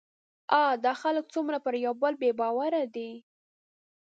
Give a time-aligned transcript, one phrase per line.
[0.61, 0.71] اه!
[0.85, 3.11] دا خلک څومره پر يوبل بې باوره دي